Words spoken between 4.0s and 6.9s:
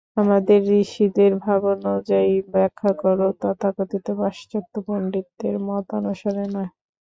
পাশ্চাত্য পণ্ডিতদের মতানুসারে নয়।